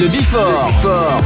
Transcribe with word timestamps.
Le 0.00 0.06
Before. 0.08 0.70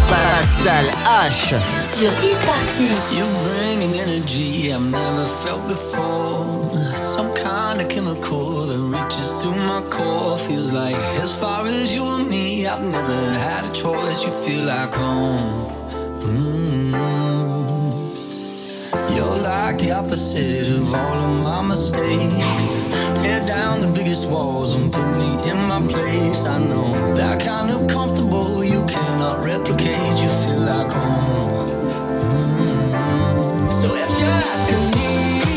Pascal 0.09 0.87
H. 0.87 1.55
sur 1.93 2.11
Hit 2.23 2.37
Party. 2.47 2.89
You 3.15 3.27
bring 3.45 3.83
an 3.83 3.95
energy 4.01 4.73
I've 4.73 4.81
never 4.81 5.27
felt 5.27 5.69
before. 5.69 6.71
Some 6.97 7.35
kind 7.35 7.83
of 7.83 7.89
chemical 7.89 8.65
that 8.67 8.79
reaches 8.79 9.35
through 9.35 9.57
my 9.57 9.83
core. 9.91 10.39
Feels 10.39 10.73
like 10.73 10.97
as 11.21 11.39
far 11.39 11.67
as 11.67 11.95
you 11.95 12.03
and 12.03 12.31
me, 12.31 12.67
I've 12.67 12.83
never 12.83 13.21
had 13.39 13.67
a 13.67 13.73
choice. 13.75 14.25
You 14.25 14.33
feel 14.33 14.65
like 14.65 14.95
home. 14.95 15.69
Mm. 16.23 16.93
You're 19.15 19.43
like 19.43 19.77
the 19.79 19.93
opposite 19.93 20.69
of 20.79 20.95
all 20.95 21.19
of 21.29 21.45
my 21.45 21.61
mistakes. 21.69 22.79
Tear 23.21 23.43
down 23.43 23.81
the 23.81 23.93
biggest 23.93 24.31
walls 24.31 24.73
and 24.73 24.91
put 24.91 25.09
me 25.19 25.51
in 25.51 25.59
my 25.69 25.81
place. 25.87 26.47
I 26.47 26.59
know 26.59 27.15
that 27.17 27.43
Mm-hmm. 29.83 30.93
So 33.69 33.89
if 33.97 34.21
you're 34.21 34.29
asking 34.31 34.91
me, 34.95 35.52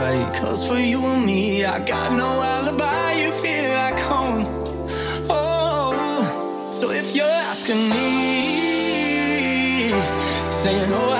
right. 0.00 0.34
Cause 0.34 0.66
for 0.68 0.78
you 0.78 1.04
and 1.04 1.24
me, 1.24 1.64
I 1.64 1.78
got 1.84 2.12
no 2.12 2.28
alibi, 2.54 3.12
you 3.22 3.30
feel 3.32 3.70
like 3.82 4.00
home. 4.00 4.44
Oh, 5.28 6.70
so 6.72 6.90
if 6.90 7.14
you're 7.14 7.36
asking 7.50 7.82
me, 7.94 8.10
saying, 10.50 10.90
Oh, 10.92 11.19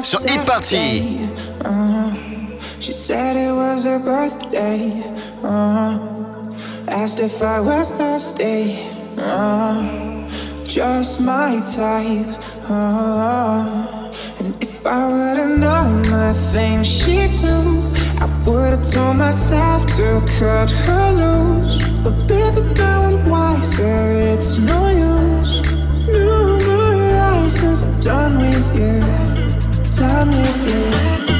Sur 0.00 0.20
Hit 0.26 0.44
Party. 0.44 1.20
Uh, 1.64 2.12
she 2.80 2.92
said 2.92 3.36
it 3.36 3.52
was 3.54 3.84
her 3.84 4.00
birthday. 4.00 5.02
Uh, 5.44 5.98
asked 6.88 7.20
if 7.20 7.40
I 7.42 7.60
was 7.60 7.92
thirsty. 7.92 8.80
Uh, 9.16 10.28
just 10.64 11.20
my 11.20 11.60
type. 11.64 12.26
Uh, 12.68 14.10
and 14.40 14.54
if 14.60 14.84
I 14.84 15.06
would've 15.06 15.58
known 15.58 16.02
the 16.02 16.34
things 16.52 16.88
she'd 16.88 17.36
do, 17.36 17.84
I 18.18 18.26
would've 18.44 18.82
told 18.82 19.16
myself 19.18 19.86
to 19.96 20.20
cut 20.38 20.70
her 20.70 21.12
loose. 21.12 21.78
But 22.02 22.26
baby, 22.26 22.62
now 22.74 23.02
I'm 23.02 23.28
wiser. 23.28 24.34
It's 24.34 24.58
no 24.58 24.88
use. 24.88 25.69
No 26.06 26.58
eyes, 27.20 27.54
cause 27.56 27.82
I'm 27.82 28.00
done 28.00 28.38
with 28.38 28.74
you 28.76 29.40
time 30.00 30.30
with 30.30 31.28
you 31.28 31.39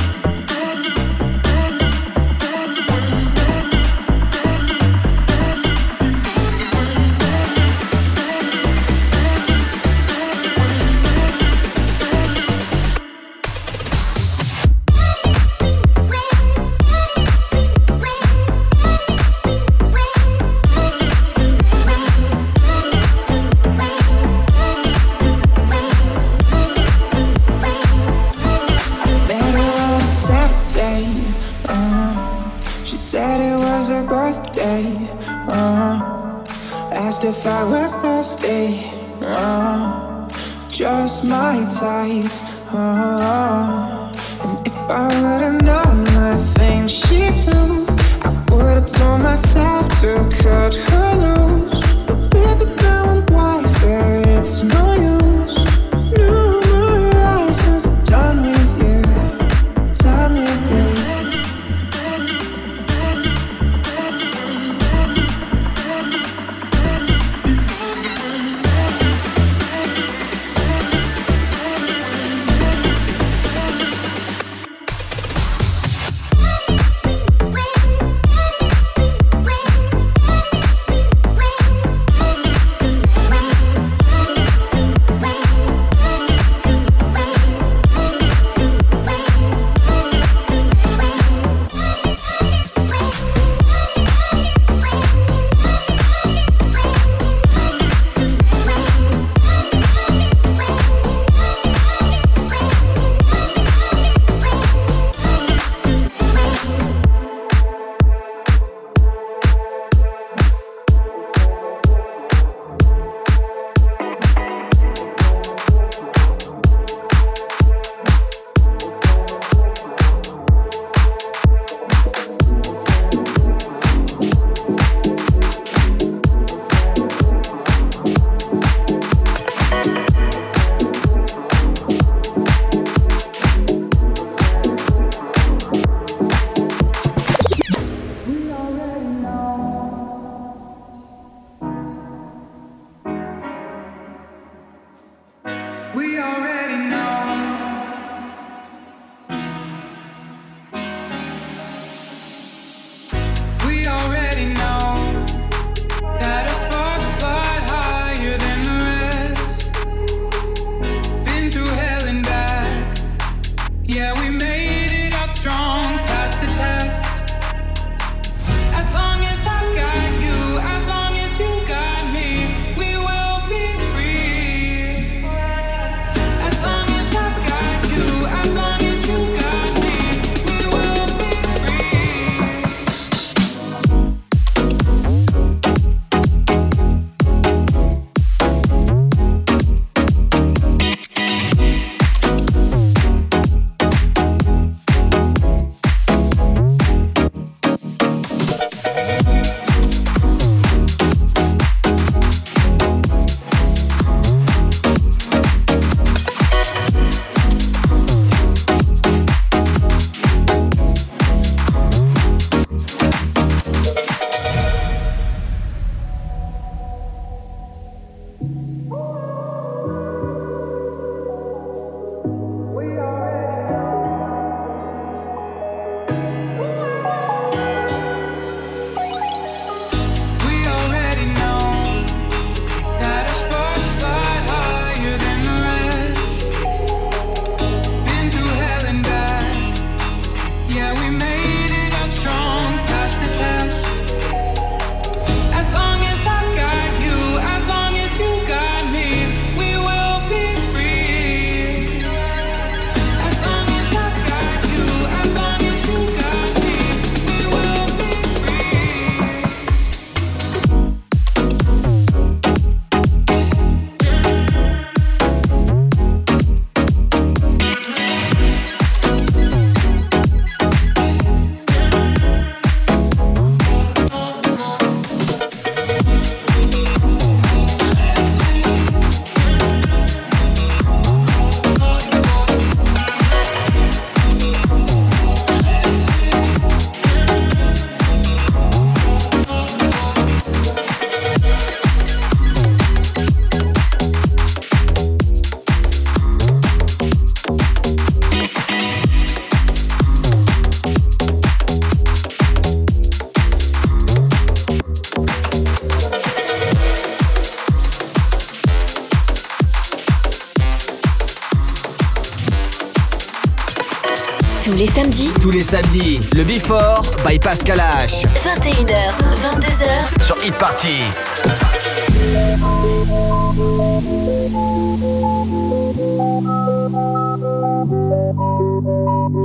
samedis. 314.61 315.31
Tous 315.41 315.51
les 315.51 315.63
samedis, 315.63 316.21
le 316.35 316.45
Before 316.45 317.03
by 317.27 317.39
Pascal 317.39 317.79
H. 317.79 318.25
21h, 318.45 318.95
22h. 319.43 320.25
Sur 320.25 320.37
Hit 320.43 320.53
Party. 320.53 321.05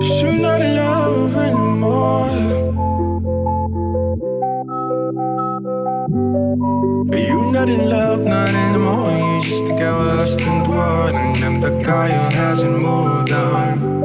You're 0.01 0.33
not 0.33 0.61
in 0.61 0.75
love 0.75 1.35
anymore. 1.37 2.27
You're 7.13 7.51
not 7.51 7.69
in 7.69 7.89
love, 7.89 8.25
not 8.25 8.49
anymore. 8.49 9.11
You're 9.11 9.41
just 9.41 9.69
a 9.69 9.75
girl 9.77 10.05
lost 10.05 10.41
in 10.41 10.63
the 10.63 10.69
world, 10.69 11.15
and 11.15 11.43
I'm 11.43 11.61
the 11.61 11.71
guy 11.83 12.09
who 12.09 12.35
hasn't 12.35 12.79
moved 12.79 13.31
on. 13.31 13.95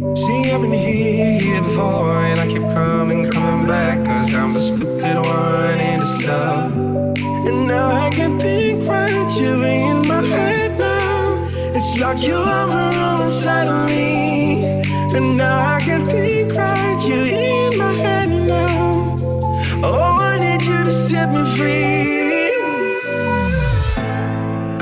See, 0.00 0.50
I've 0.50 0.62
been 0.62 0.72
here, 0.72 1.38
here 1.40 1.60
before, 1.60 2.24
and 2.24 2.40
I 2.40 2.46
keep 2.46 2.62
coming, 2.72 3.30
coming 3.30 3.66
back, 3.68 4.02
cause 4.06 4.34
I'm 4.34 4.54
the 4.54 4.60
stupid 4.60 5.16
one 5.16 5.78
in 5.78 6.00
this 6.00 6.26
love. 6.26 6.72
And 7.46 7.68
now 7.68 7.90
I 7.90 8.08
can 8.08 8.40
think 8.40 8.88
right, 8.88 9.10
you 9.38 9.62
in 9.62 10.08
my 10.08 10.22
head 10.22 10.78
now. 10.78 11.46
It's 11.76 12.00
like 12.00 12.22
you 12.22 12.34
are 12.34 12.70
on 12.70 13.18
the 13.18 13.30
side 13.30 13.68
of 13.68 13.88
me. 13.90 14.64
And 15.14 15.36
now 15.36 15.76
I 15.76 15.80
can 15.82 16.06
think 16.06 16.54
right, 16.54 16.98
you 17.06 17.24
in 17.24 17.76
my 17.76 17.92
head 17.92 18.30
now. 18.48 19.04
Oh, 19.84 20.16
I 20.18 20.38
need 20.40 20.62
you 20.62 20.82
to 20.82 20.92
set 20.92 21.28
me 21.34 21.44
free. 21.58 22.56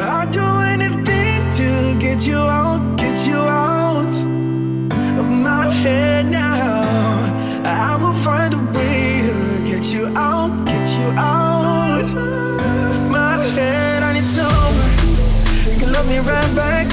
I'd 0.00 0.30
do 0.30 0.46
anything 0.74 1.50
to 1.58 1.98
get 1.98 2.24
you 2.24 2.38
out, 2.38 2.67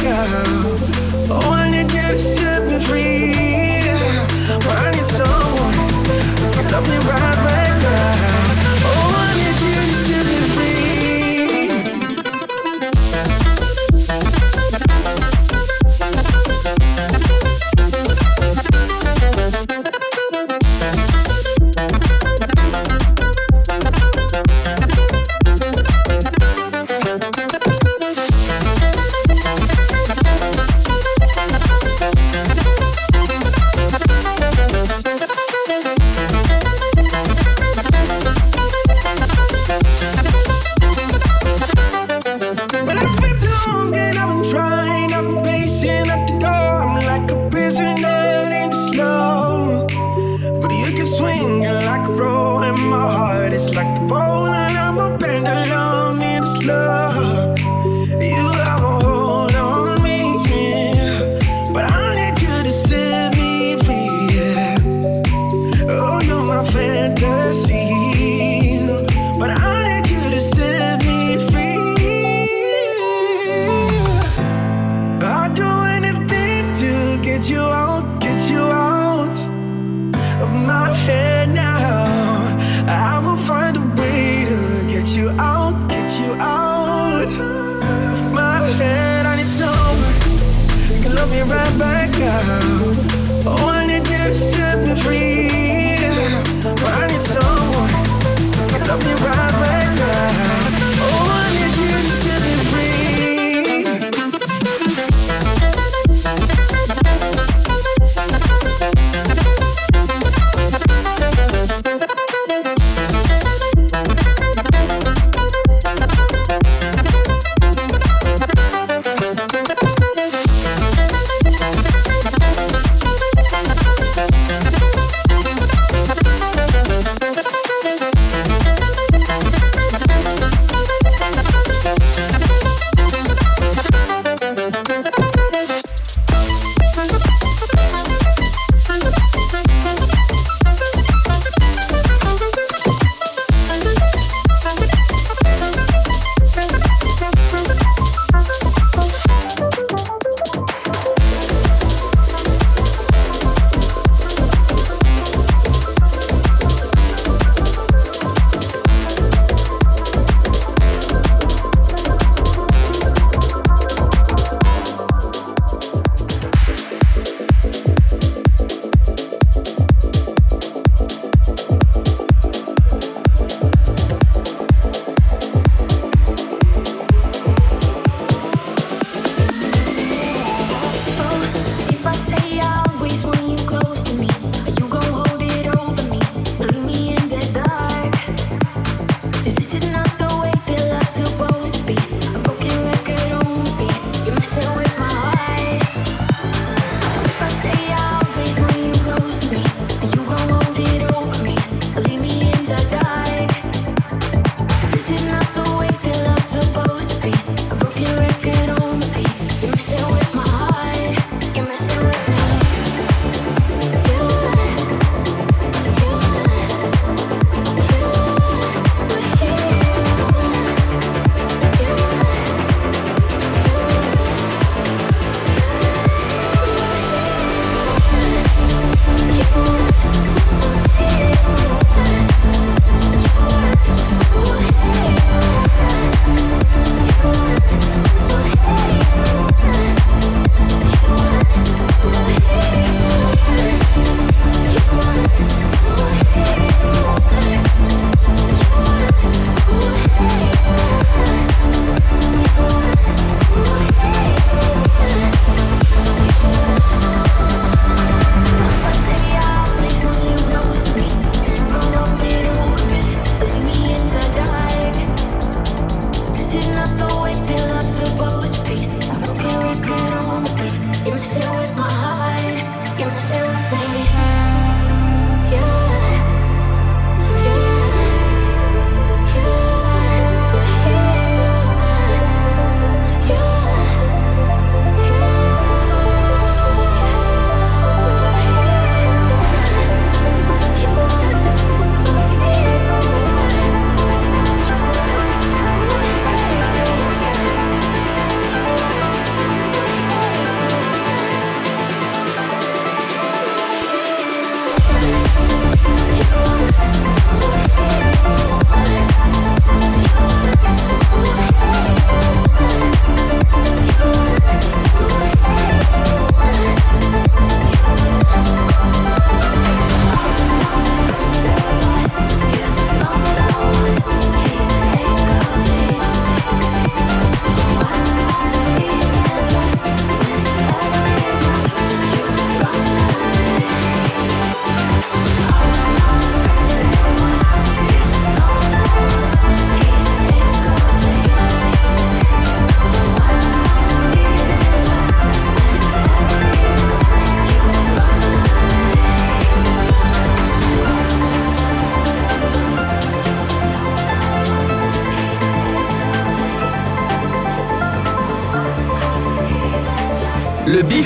Oh, 0.08 1.50
I 1.52 1.70
need 1.72 1.92
you 1.92 2.02
to 2.02 2.18
set 2.20 2.62
me 2.68 2.78
free. 2.86 3.34
I 4.68 4.92
need 4.92 5.08
someone 5.08 5.74
can 6.54 6.72
love 6.72 6.88
me 6.88 6.98
right 7.10 7.25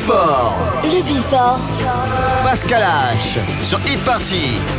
Le 0.09 0.15
Bifort. 0.15 0.57
Le 0.85 1.01
Bifort. 1.03 1.59
Pascal 2.43 2.81
H. 2.81 3.37
Sur 3.63 3.79
Hit 3.85 4.03
Party. 4.03 4.78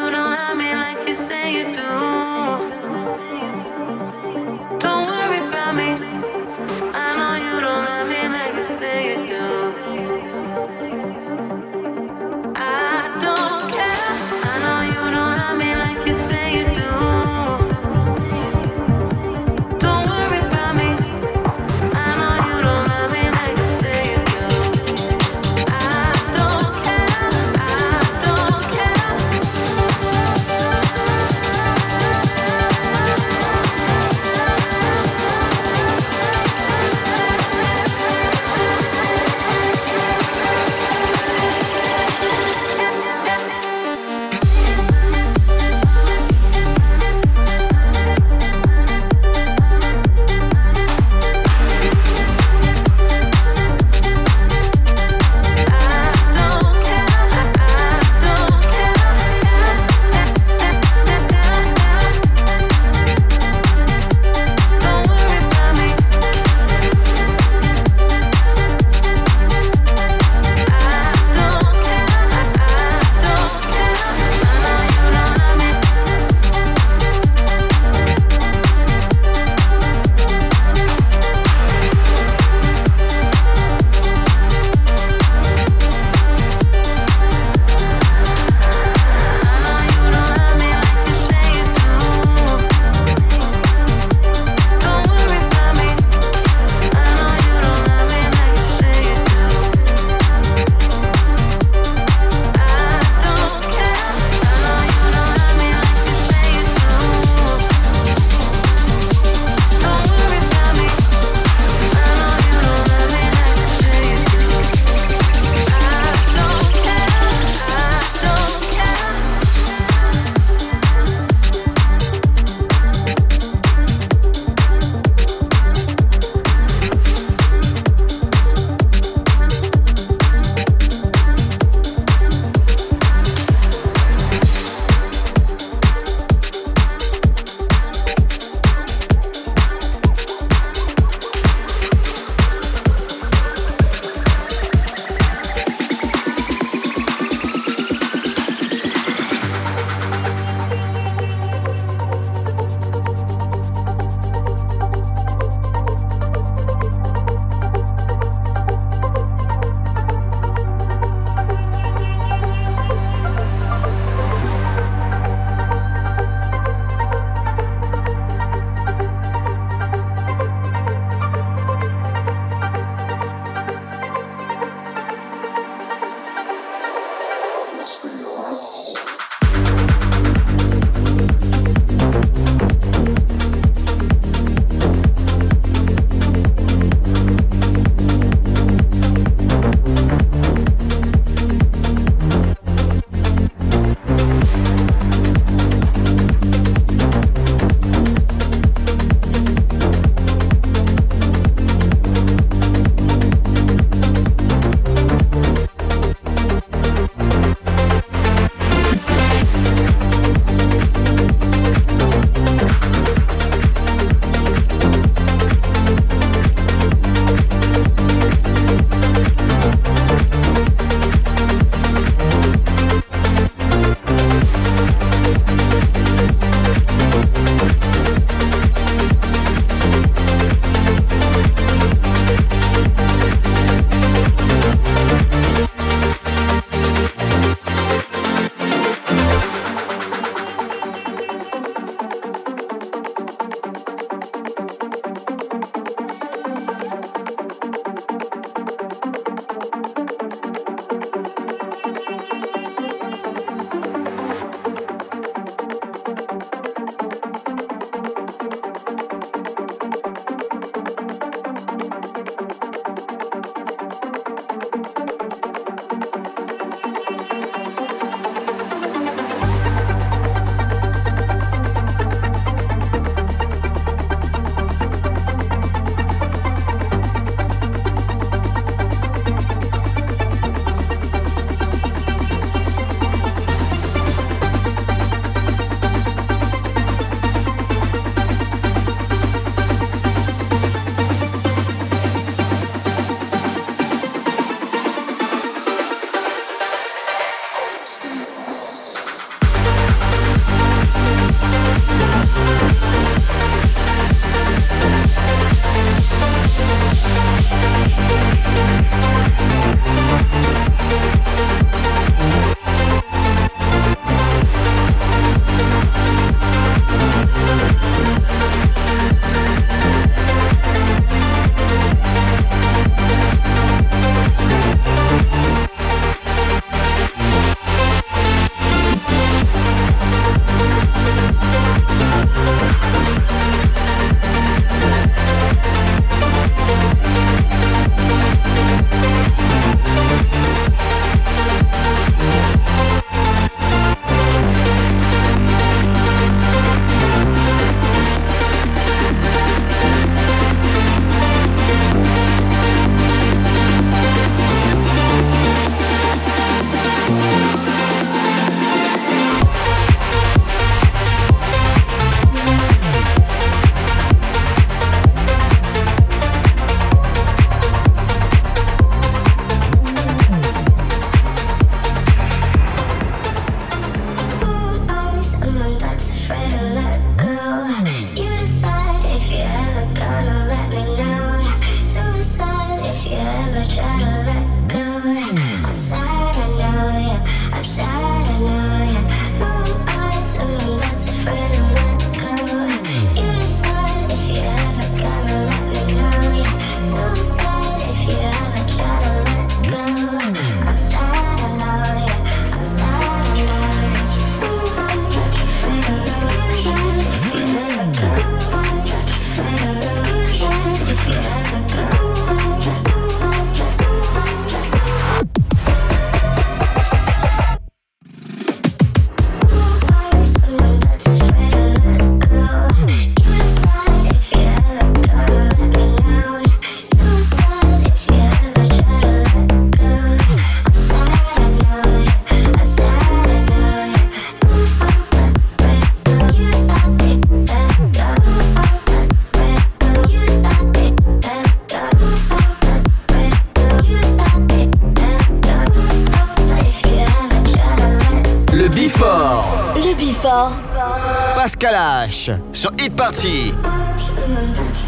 Pascal 451.61 452.07
H. 452.09 452.31
Sur 452.53 452.71
Hit 452.79 452.95
Party. 452.95 453.53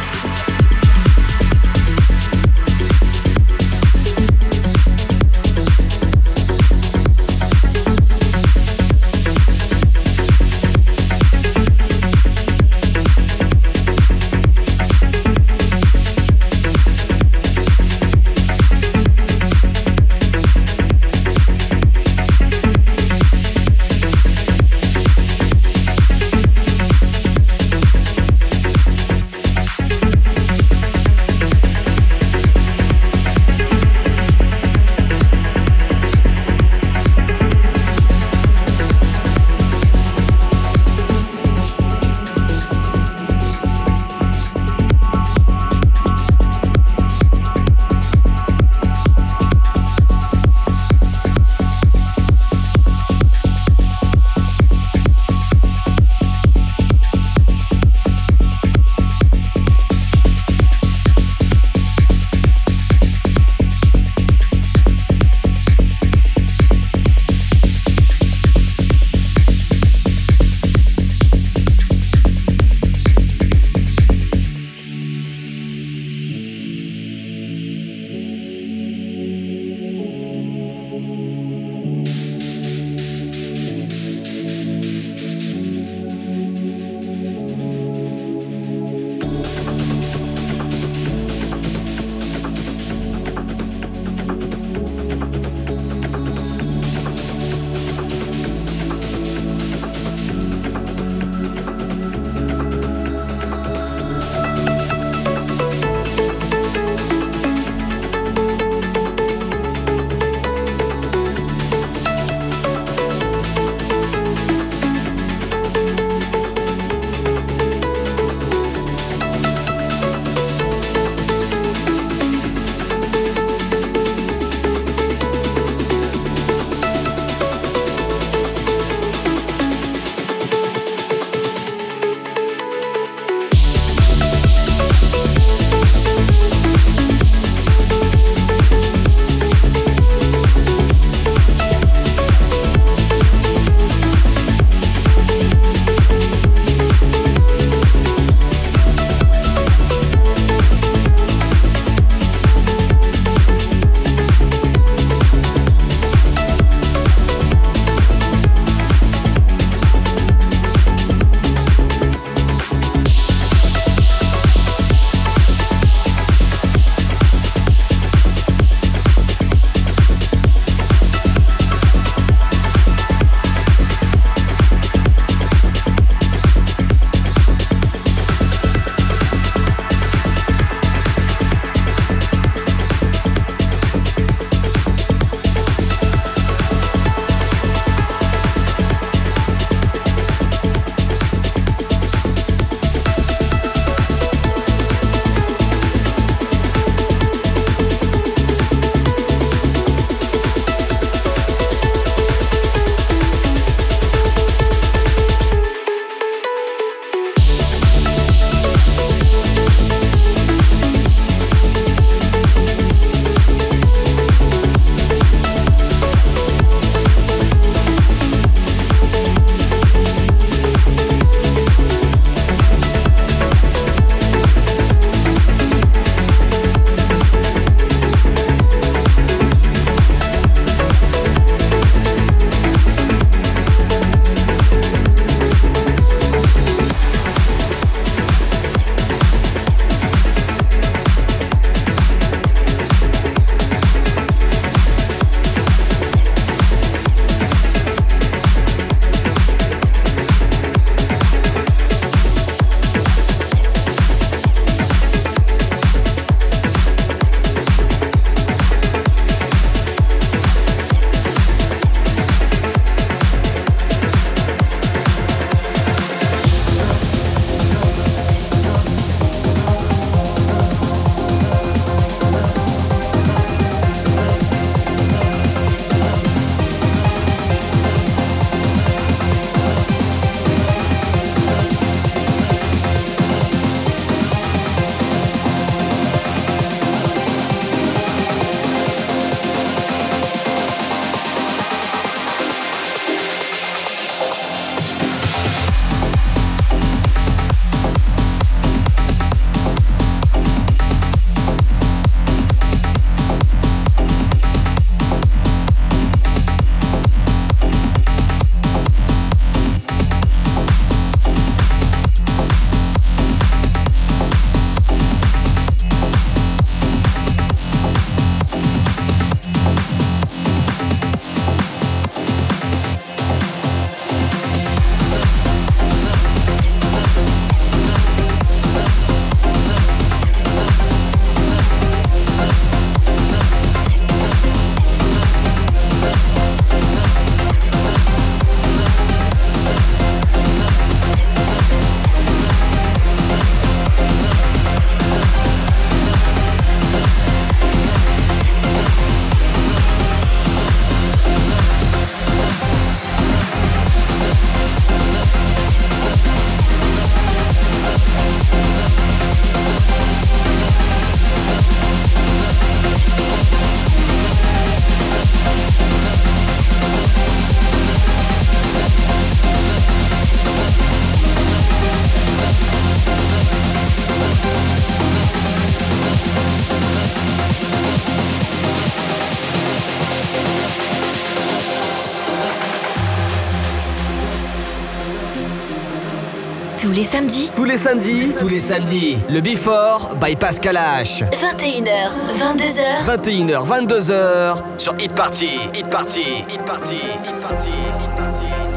Samedis, 387.11 387.51
Tous 387.55 387.65
les 387.65 387.77
samedis. 387.77 388.31
Tous 388.39 388.47
les 388.47 388.59
samedis. 388.59 389.17
Le 389.29 389.41
Before 389.41 390.15
by 390.19 390.35
Pascal 390.35 390.77
H. 390.77 391.23
21h, 391.31 392.11
22h. 392.39 393.05
21h, 393.05 393.67
22h 393.67 394.55
sur 394.77 394.93
Hit 394.97 395.13
Party. 395.13 395.59
Hit 395.73 395.89
Party. 395.89 396.45
Hit 396.49 396.61
Party. 396.63 396.95
Hit 396.95 397.41
Party. 397.41 397.69
Hit 397.69 398.15
Party. 398.17 398.70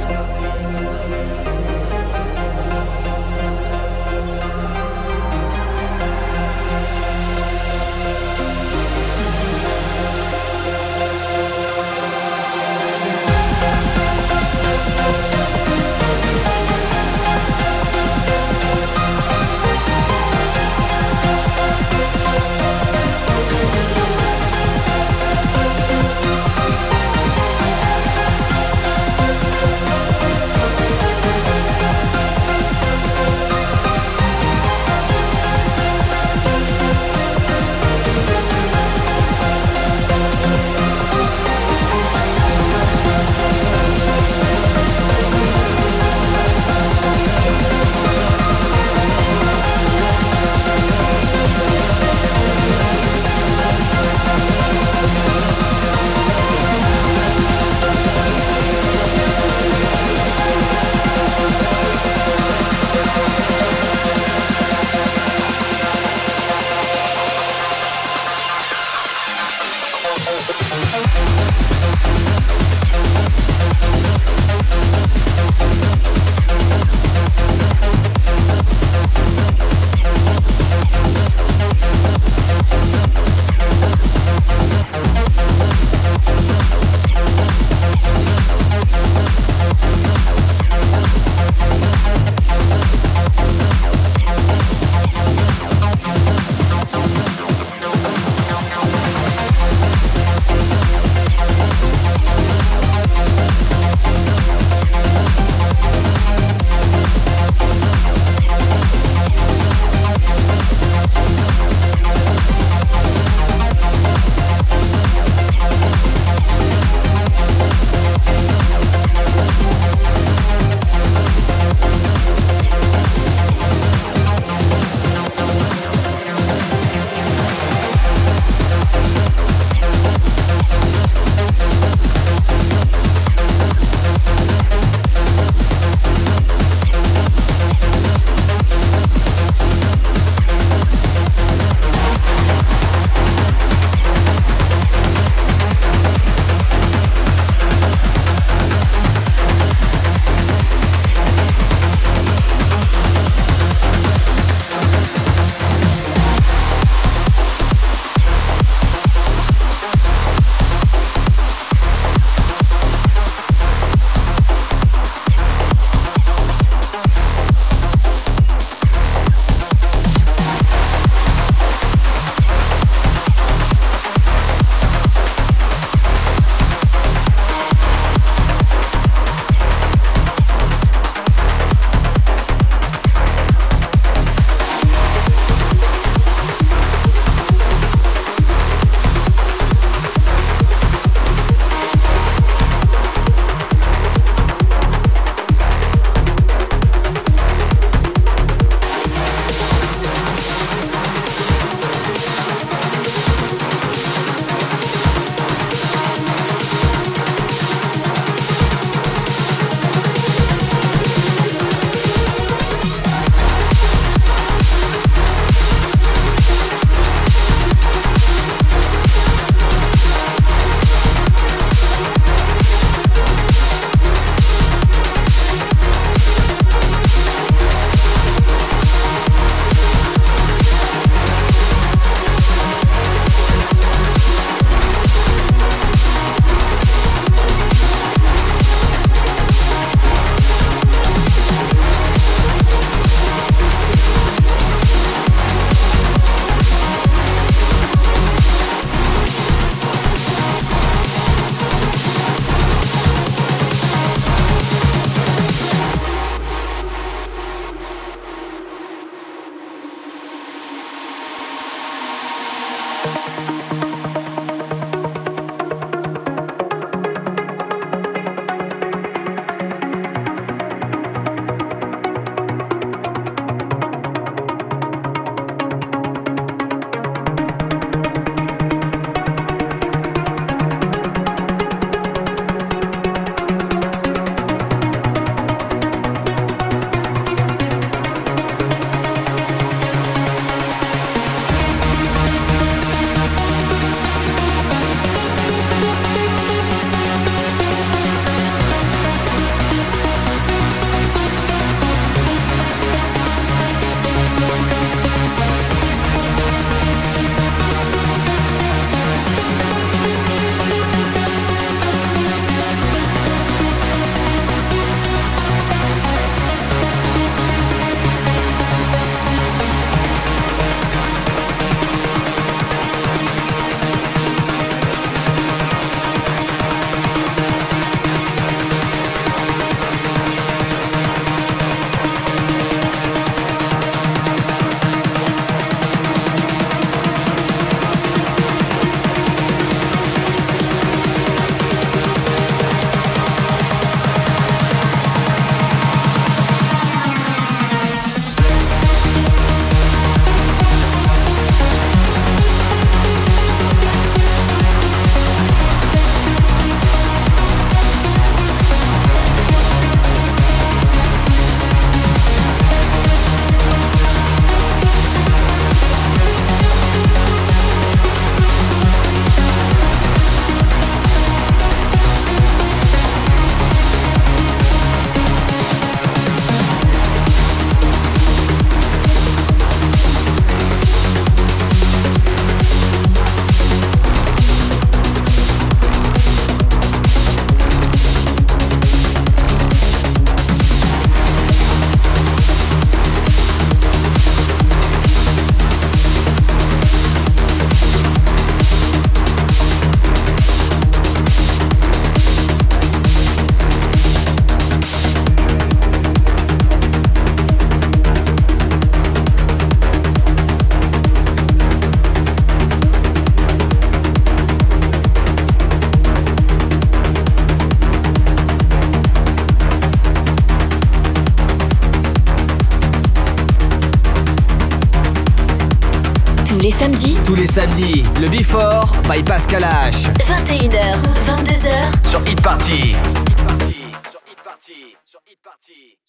By 429.07 429.22
Pascal 429.22 429.62
H. 429.64 430.09
21h, 430.18 430.64